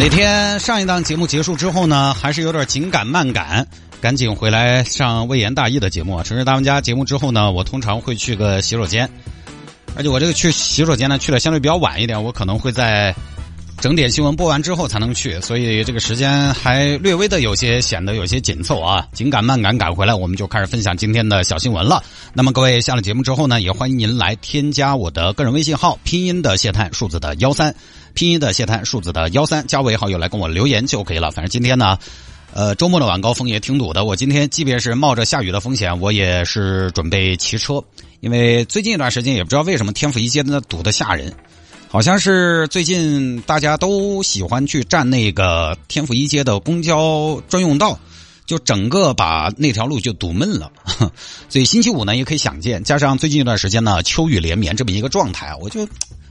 [0.00, 3.66] 那天上一档节目结束之后呢，还是有点紧赶慢赶，
[4.00, 6.22] 赶紧回来上微言大义的节目。
[6.22, 9.06] 城市大玩家节目之后呢，我通常会去个洗手间，
[9.94, 13.14] 而且我这个去洗手间呢，去的相对比较晚一点，我可能会在。
[13.80, 22.02] 整点新闻播完之后才能去，所以这个时间还略微的有些显得有些紧凑啊，紧赶慢赶赶回来，我们就开始分享今天的小新闻了。
[22.34, 27.74] 那么各位下了节目之后呢，也欢迎您来添加我的个人微信号，拼音的谢探，数字的幺三，
[28.12, 31.30] 拼音的谢探，数字的幺三，加为好友来跟我留言就可以了。
[31.30, 31.96] 反正今天呢，
[32.52, 37.82] 呃，周末的晚高峰也挺堵的，我今天即便是冒着下雨的风险，我也是准备骑车，
[38.20, 41.32] 因为最近一段时间也不知道为什么天府一街那堵得吓人。
[41.92, 47.98] 好像是最近大家都喜欢去占那个天府一街的公交专用道，
[48.46, 50.70] 就整个把那条路就堵闷了。
[51.50, 55.84] 所以星期五呢也可以想见，加上最近一段时间呢秋雨连绵这么一个状态，我就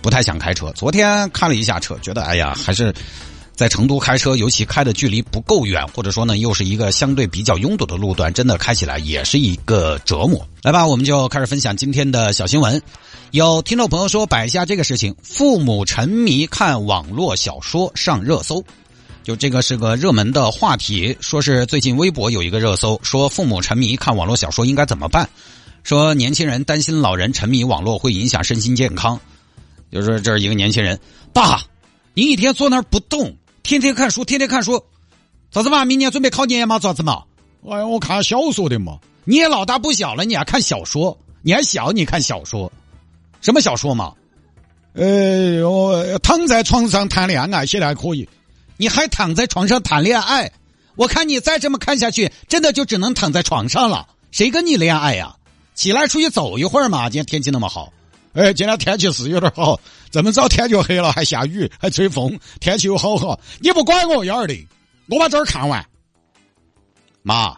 [0.00, 0.70] 不太想开车。
[0.76, 2.94] 昨天看了一下车，觉得哎呀，还是
[3.60, 10.48] 在成都开车，尤其开的距离不够远，或者说呢又是一个相对比较拥堵的路段，真的开起来也是一个折磨。
[10.62, 12.80] 来吧，我们就开始分享今天的小新闻。
[13.32, 18.64] 有听众朋友说摆下这个事情，父母沉迷看网络小说上热搜，
[19.22, 21.14] 就这个是个热门的话题。
[21.20, 25.28] 说是最近微博有一个热搜，说父母沉迷看网络小说应该怎么办？
[25.84, 29.20] 说年轻人担心老人沉迷网络会影响身心健康。
[29.92, 30.98] 就是这是一个年轻人，
[31.34, 31.60] 爸，
[32.14, 33.36] 你一天坐那儿不动，
[33.70, 34.82] 天天看书，天天看书，
[35.52, 35.84] 咋子嘛？
[35.84, 36.80] 明年准备考研嘛？
[36.80, 37.22] 咋子嘛？
[37.70, 38.98] 哎，我看小说的嘛。
[39.22, 41.16] 你也老大不小了，你还看小说？
[41.42, 42.72] 你还小，你看小说？
[43.40, 44.12] 什么小说嘛？
[44.94, 48.28] 呃，我躺在床上谈恋爱写的还可以。
[48.76, 50.50] 你还躺在床上谈恋爱？
[50.96, 54.08] 我看你再这么看下去，真的就只能躺在床上了。
[54.32, 55.36] 谁跟你恋爱呀？
[55.76, 57.08] 起来出去走一会儿嘛！
[57.08, 57.92] 今天天气那么好。
[58.32, 59.78] 哎，今天天气是有点好，
[60.10, 63.38] 这么早天就黑了，还下雨，还吹风，天气又好好。
[63.58, 64.54] 你不管我幺儿的，
[65.08, 65.84] 我把这儿看完。
[67.22, 67.56] 妈，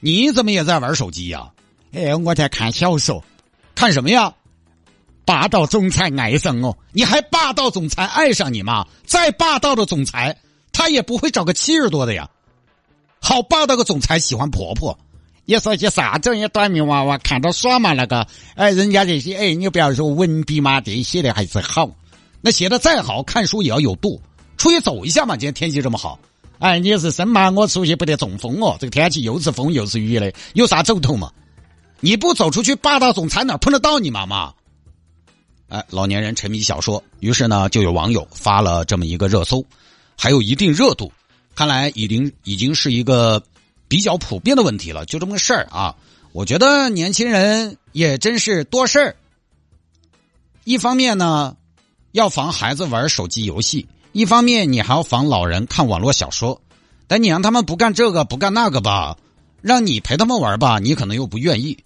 [0.00, 1.50] 你怎么也在玩手机呀？
[1.92, 3.22] 哎，我在看小说，
[3.74, 4.34] 看什么呀？
[5.26, 8.86] 霸道总裁爱上我，你还霸道总裁爱上你吗？
[9.06, 10.36] 再霸道的总裁，
[10.72, 12.28] 他也不会找个七十多的呀。
[13.20, 14.98] 好霸道个总裁喜欢婆婆，
[15.46, 16.34] 你说些啥子？
[16.34, 17.92] 你短命娃娃看到爽嘛？
[17.92, 21.90] 那个，哎，人家这些，哎，你不要说文笔嘛，这写的还是好。
[22.40, 24.20] 那写的再好看书也要有度，
[24.56, 25.36] 出去走一下嘛。
[25.36, 26.18] 今天天气这么好，
[26.58, 28.76] 哎，你是生怕我出去不得中风哦？
[28.80, 31.30] 这个天气又是风又是雨的，有啥走头嘛？
[32.00, 34.52] 你不走出去，霸道总裁哪碰得到你妈妈？
[35.68, 39.64] 哎，老年人沉迷小说，于是呢，就有网友发了这么一个热搜，
[40.16, 41.10] 还有一定热度，
[41.54, 43.42] 看来已经已经是一个
[43.94, 45.06] 比较普遍的问题了。
[45.06, 45.94] 就这么个事儿啊，
[46.32, 49.14] 我觉得年轻人也真是多事儿。
[50.64, 51.56] 一方面呢，
[52.10, 56.60] 要防孩子玩手机游戏；一方面你还要防老人看网络小说。
[57.06, 59.16] 但你让他们不干这个不干那个吧，
[59.62, 61.78] 让你陪他们玩吧，你可能又不愿意。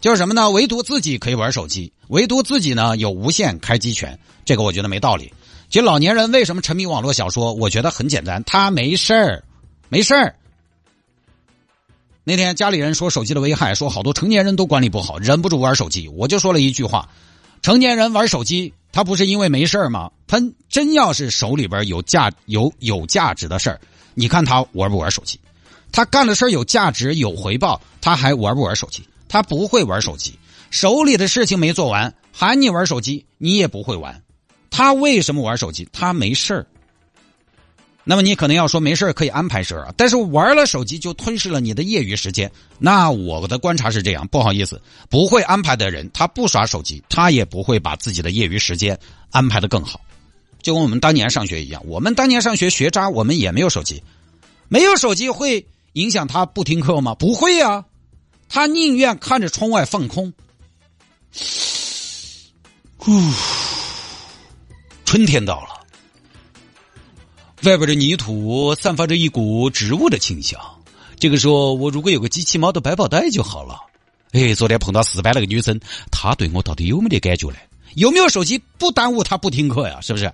[0.00, 0.48] 就是什么呢？
[0.52, 5.34] 唯独自己可以玩手机，唯独自己呢有无限开机权，这个我觉得没道理。
[5.68, 7.52] 其实老年人为什么沉迷网络小说？
[7.54, 9.42] 我觉得很简单，他没事儿，
[9.88, 10.36] 没事儿。
[12.28, 16.08] 那天家里人说手机的危害，说好多成年人都管理不好，忍不住玩手机。
[16.08, 17.08] 我就说了一句话：
[17.62, 20.10] 成年人玩手机，他不是因为没事吗？
[20.26, 23.80] 他真要是手里边有价有有价值的事儿，
[24.14, 25.38] 你看他玩不玩手机？
[25.92, 29.08] 他干的事儿有价值有回报，他还玩不玩手机？
[29.28, 30.36] 他不会玩手机，
[30.72, 34.20] 手里的事情没做完，喊你玩手机，你也不会玩。
[34.68, 35.88] 他为什么玩手机？
[35.92, 36.66] 他没事儿。
[38.08, 42.48] 那么你可能要说没事可以安排事儿啊，但是玩了手机就吞噬了你的业余时间。
[42.78, 44.80] 那我的观察是这样，不好意思，
[45.10, 48.96] 不会安排的人，他不耍手机，他也不会把自己的业余时间
[49.32, 50.00] 安排的更好。
[50.62, 54.00] 就跟我们当年上学一样，我们当年上学学渣，我们也没有手机，
[54.68, 57.12] 没有手机会影响他不听课吗？
[57.16, 57.84] 不会呀。
[58.48, 60.32] 他宁愿看着窗外放空。
[62.96, 63.20] 呼，
[65.04, 65.75] 春天到了，
[67.66, 70.60] 外边的泥土散发着一股植物的清香。
[71.18, 73.80] 这个时候，我如果有个机器猫的百宝袋就好了。
[74.30, 75.80] 哎，昨天碰到四班那个女生，
[76.12, 77.56] 她对我到底有没得感觉呢？
[77.94, 80.00] 有没有手机不耽误她不听课呀？
[80.00, 80.32] 是不是？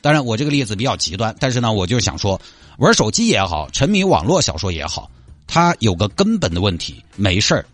[0.00, 2.40] 当然，我这个例子比较极端，但是呢，我就是想说，
[2.78, 5.10] 玩手机也好，沉迷网络小说也好，
[5.46, 7.66] 他有个根本的问题，没事儿。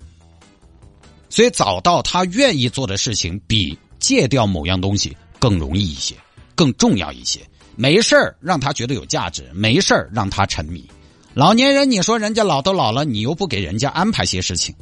[1.30, 6.16] 所以找到他愿意做的事情，比戒掉某样东西更容易一些，
[6.56, 7.40] 更重要一些。
[7.76, 10.84] 没事儿让他觉得有价值，没事儿让他沉迷。
[11.34, 14.74] 老年人，你说人家老都老了，你又不给人家安排些事情。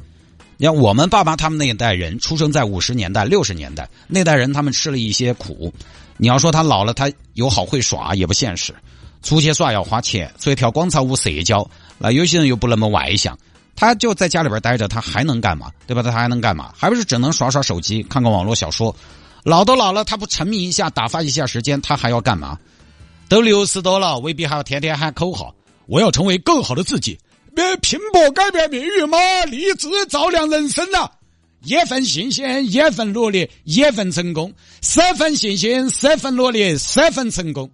[0.57, 5.73] 你看我们爸爸他们那一代人，出生在五十年代、六十年代那代人，他们吃了一些苦。
[6.15, 8.73] 你要说他老了，他有好会耍也不现实，
[9.21, 11.69] 出去耍要花钱，所以跳广场舞社交。
[11.97, 13.37] 那有些人又不那么外向，
[13.75, 15.69] 他就在家里边待着，他还能干嘛？
[15.85, 16.01] 对吧？
[16.01, 16.73] 他还能干嘛？
[16.77, 18.95] 还不是只能耍耍手机，看看网络小说。
[19.43, 22.57] 老都老了，他不沉迷一下，打发一下时间，他还要干嘛？
[23.27, 25.53] 都六十多了，未必还要天天喊口号。
[25.87, 27.17] 我要成为更好的自己，
[27.55, 31.09] 别拼搏改变命运嘛，励志照亮人生呐！
[31.63, 34.51] 一份信心，一份努力，一份成功；
[34.81, 37.69] 十份信心，十份努力，十份成功。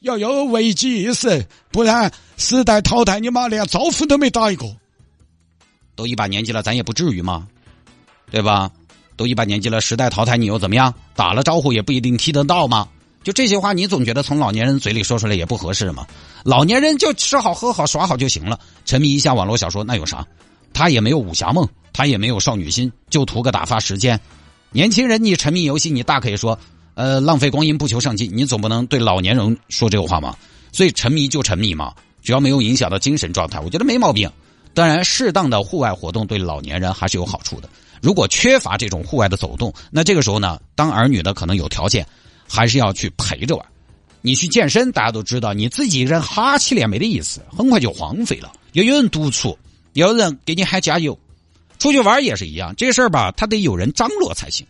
[0.00, 4.66] 要有危机意识，不然时代淘汰你妈连招呼都没打一个。
[5.94, 7.46] 都一把年纪了，咱也不至于嘛，
[8.30, 8.70] 对吧？
[9.16, 10.92] 都一把年纪了，时代淘汰你又怎么样？
[11.14, 12.88] 打了招呼也不一定踢得到吗？
[13.22, 16.06] 就这些话，你总觉得从老年人嘴里说出来也不合适吗？
[16.42, 20.26] 老年人就吃好喝好耍好就行了，沉迷一下网络小说那有啥？
[20.72, 24.18] 他也没有武侠梦，他也没有少女心，就图个打发时间。
[24.72, 26.58] 年轻人，你沉迷游戏，你大可以说，
[26.94, 30.34] 呃，浪费光阴不求上进，你总不能对老年人说这个话嘛。
[30.72, 34.30] 所以沉迷就沉迷嘛，只要没有影响到精神状态，我觉得没毛病。
[34.72, 37.68] 当然，适当的户外活动对老年人还是有好处的。
[38.00, 42.06] 如果缺乏这种户外的走动，那这个时候呢，当儿女的可能有条件。
[42.50, 43.64] 还是要去陪着玩。
[44.22, 48.52] 你去健身，大家都知道，你自己一个人哈气脸没得意思，很快就荒废了。
[48.72, 49.56] 要有人督促，
[49.92, 51.18] 要有人给你喊加油。
[51.78, 54.66] 出去玩也是一样，这事儿吧，他得有人张罗才行。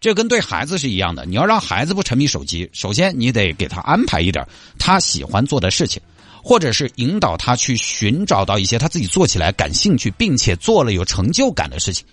[0.00, 4.44] 这跟对孩子是一样的，你要让孩子不沉迷手机，首先你得给他安排一点
[4.78, 6.02] 他喜欢做的事情，
[6.42, 12.04] 或者是引导他去寻找到一些他自己做起来感兴趣，并且做了有成就感的事情。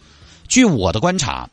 [0.48, 1.50] 据我的观察。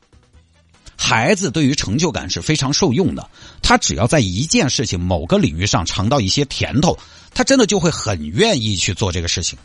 [0.96, 3.28] 孩子对于成就感是非常受用的，
[3.62, 6.98] 他只要在一件事情、某个领域上尝到一些甜头，
[7.32, 9.58] 他真的就会很愿意去做这个事情。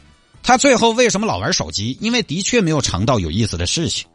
[0.44, 1.98] 他最后为什么老玩手机？
[2.02, 4.08] 因为的确没有尝到有意思的事情，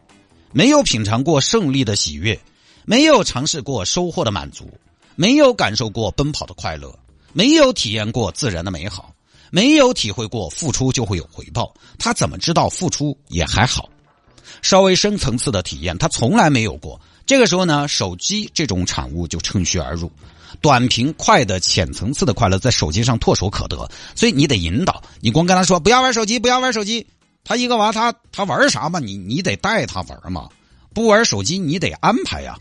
[0.53, 2.39] 没有品尝过胜利的喜悦，
[2.85, 4.69] 没有尝试过收获的满足，
[5.15, 6.97] 没有感受过奔跑的快乐，
[7.33, 9.15] 没有体验过自然的美好，
[9.51, 11.73] 没有体会过付出就会有回报。
[11.99, 13.89] 他怎么知道付出也还好？
[14.67, 17.01] 稍微深层次的体验，他从来没有过。
[17.25, 20.11] 这个时候呢，手机这种产物就趁虚而入，
[20.61, 23.89] 短平快的浅层次的快乐在手机上唾手可得。
[24.17, 27.07] 所以你得引导，你光跟他说不要玩手机，不要玩手机，
[27.45, 28.99] 他一个娃他他玩啥嘛？
[28.99, 30.49] 你你得带他玩嘛，
[30.93, 32.59] 不玩手机你得安排呀。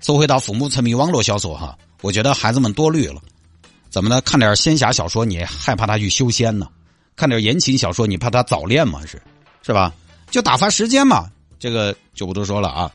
[0.00, 3.22] 说回到父母沉迷网络小说哈，我觉得孩子们多虑了。
[3.90, 4.20] 怎么呢？
[4.22, 6.66] 看点仙侠小说你害怕他去修仙呢？
[7.14, 9.00] 看点言情小说你怕他早恋吗？
[9.06, 9.22] 是
[9.62, 9.94] 是吧？
[10.32, 12.90] 就打发时间嘛，这个就不多说了啊。